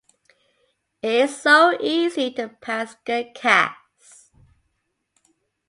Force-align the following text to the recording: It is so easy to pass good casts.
It 1.03 1.29
is 1.29 1.39
so 1.43 1.77
easy 1.79 2.31
to 2.33 2.49
pass 2.49 2.95
good 3.05 3.35
casts. 3.35 4.31